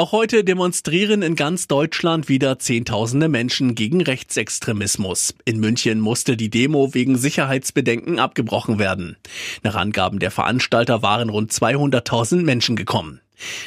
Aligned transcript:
Auch 0.00 0.12
heute 0.12 0.44
demonstrieren 0.44 1.22
in 1.22 1.34
ganz 1.34 1.66
Deutschland 1.66 2.28
wieder 2.28 2.60
Zehntausende 2.60 3.28
Menschen 3.28 3.74
gegen 3.74 4.00
Rechtsextremismus. 4.00 5.34
In 5.44 5.58
München 5.58 5.98
musste 5.98 6.36
die 6.36 6.50
Demo 6.50 6.94
wegen 6.94 7.18
Sicherheitsbedenken 7.18 8.20
abgebrochen 8.20 8.78
werden. 8.78 9.16
Nach 9.64 9.74
Angaben 9.74 10.20
der 10.20 10.30
Veranstalter 10.30 11.02
waren 11.02 11.30
rund 11.30 11.50
200.000 11.50 12.44
Menschen 12.44 12.76
gekommen. 12.76 13.20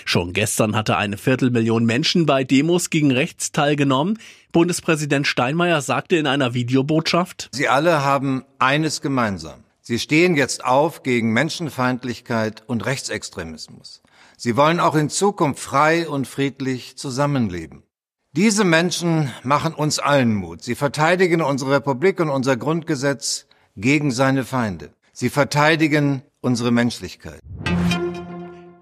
Schon 0.06 0.32
gestern 0.32 0.74
hatte 0.74 0.96
eine 0.96 1.18
Viertelmillion 1.18 1.84
Menschen 1.84 2.26
bei 2.26 2.46
Demos 2.46 2.90
gegen 2.90 3.12
rechts 3.12 3.52
teilgenommen. 3.52 4.18
Bundespräsident 4.54 5.28
Steinmeier 5.28 5.82
sagte 5.82 6.16
in 6.16 6.28
einer 6.28 6.54
Videobotschaft, 6.54 7.50
Sie 7.52 7.68
alle 7.68 8.06
haben 8.06 8.46
eines 8.58 9.02
gemeinsam. 9.02 9.66
Sie 9.92 10.00
stehen 10.00 10.38
jetzt 10.38 10.64
auf 10.64 11.04
gegen 11.04 11.34
Menschenfeindlichkeit 11.34 12.64
und 12.66 12.86
Rechtsextremismus. 12.86 14.02
Sie 14.38 14.56
wollen 14.56 14.80
auch 14.80 14.96
in 14.96 15.10
Zukunft 15.10 15.60
frei 15.60 16.08
und 16.08 16.30
friedlich 16.30 16.96
zusammenleben. 16.96 17.84
Diese 18.32 18.64
Menschen 18.64 19.34
machen 19.44 19.74
uns 19.74 20.00
allen 20.00 20.34
Mut. 20.34 20.64
Sie 20.64 20.76
verteidigen 20.76 21.42
unsere 21.42 21.72
Republik 21.72 22.22
und 22.22 22.30
unser 22.30 22.56
Grundgesetz 22.56 23.48
gegen 23.76 24.12
seine 24.12 24.46
Feinde. 24.46 24.94
Sie 25.12 25.30
verteidigen 25.30 26.22
unsere 26.40 26.72
Menschlichkeit. 26.72 27.42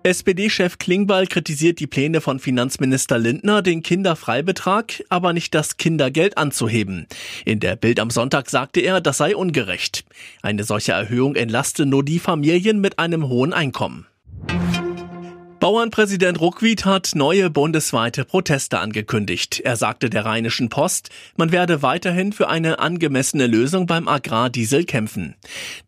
SPD-Chef 0.10 0.80
Klingbeil 0.80 1.28
kritisiert 1.28 1.80
die 1.80 1.86
Pläne 1.86 2.20
von 2.20 2.40
Finanzminister 2.40 3.20
Lindner, 3.20 3.62
den 3.62 3.84
Kinderfreibetrag, 3.84 5.04
aber 5.10 5.34
nicht 5.34 5.54
das 5.54 5.78
Kindergeld 5.78 6.36
anzuheben. 6.36 7.06
In 7.46 7.60
der 7.60 7.76
Bild 7.76 8.00
am 8.00 8.10
Sonntag 8.10 8.50
sagte 8.50 8.80
er, 8.80 9.02
das 9.02 9.18
sei 9.18 9.36
ungerecht. 9.36 10.06
Eine 10.42 10.64
solche 10.64 10.94
Erhöhung 10.94 11.36
entlaste 11.36 11.86
nur 11.86 12.04
die 12.04 12.18
Familien 12.18 12.82
mit 12.82 12.98
einem 12.98 13.28
hohen 13.28 13.54
Einkommen. 13.54 14.08
Bauernpräsident 15.60 16.40
Ruckwied 16.40 16.86
hat 16.86 17.12
neue 17.16 17.50
bundesweite 17.50 18.24
Proteste 18.24 18.80
angekündigt. 18.80 19.60
Er 19.60 19.76
sagte 19.76 20.10
der 20.10 20.24
Rheinischen 20.24 20.70
Post, 20.70 21.10
man 21.36 21.52
werde 21.52 21.82
weiterhin 21.82 22.32
für 22.32 22.48
eine 22.48 22.80
angemessene 22.80 23.46
Lösung 23.46 23.86
beim 23.86 24.08
Agrardiesel 24.08 24.86
kämpfen. 24.86 25.36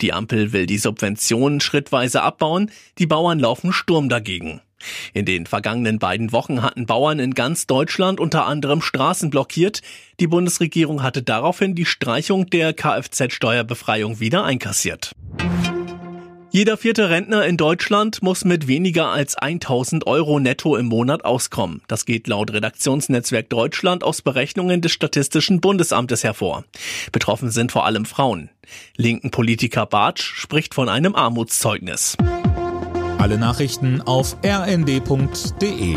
Die 0.02 0.12
Ampel 0.12 0.52
will 0.52 0.66
die 0.66 0.78
Subventionen 0.78 1.62
schrittweise 1.62 2.22
abbauen, 2.22 2.70
die 2.98 3.08
Bauern 3.08 3.40
laufen 3.40 3.72
Sturm 3.72 4.10
dagegen. 4.10 4.60
In 5.14 5.24
den 5.24 5.46
vergangenen 5.46 6.00
beiden 6.00 6.34
Wochen 6.34 6.62
hatten 6.62 6.86
Bauern 6.86 7.20
in 7.20 7.34
ganz 7.34 7.66
Deutschland 7.66 8.20
unter 8.20 8.48
anderem 8.48 8.82
Straßen 8.82 9.30
blockiert. 9.30 9.82
Die 10.20 10.28
Bundesregierung 10.28 11.02
hatte 11.02 11.24
daraufhin 11.24 11.76
die 11.76 11.86
Streichung 11.86 12.50
der 12.50 12.74
Kfz-Steuerbefreiung 12.74 14.20
wieder 14.20 14.44
einkassiert. 14.44 15.14
Jeder 16.54 16.76
vierte 16.76 17.10
Rentner 17.10 17.46
in 17.46 17.56
Deutschland 17.56 18.22
muss 18.22 18.44
mit 18.44 18.68
weniger 18.68 19.08
als 19.08 19.36
1000 19.36 20.06
Euro 20.06 20.38
netto 20.38 20.76
im 20.76 20.88
Monat 20.88 21.24
auskommen. 21.24 21.82
Das 21.88 22.04
geht 22.04 22.28
laut 22.28 22.52
Redaktionsnetzwerk 22.52 23.50
Deutschland 23.50 24.04
aus 24.04 24.22
Berechnungen 24.22 24.82
des 24.82 24.92
Statistischen 24.92 25.62
Bundesamtes 25.62 26.26
hervor. 26.26 26.66
Betroffen 27.14 27.52
sind 27.52 27.72
vor 27.72 27.86
allem 27.86 28.04
Frauen. 28.04 28.50
Linken 28.98 29.32
Politiker 29.32 29.86
Bartsch 29.86 30.24
spricht 30.24 30.74
von 30.74 30.90
einem 30.90 31.16
Armutszeugnis. 31.16 32.18
Alle 33.18 33.38
Nachrichten 33.38 34.02
auf 34.02 34.36
rnd.de 34.44 35.96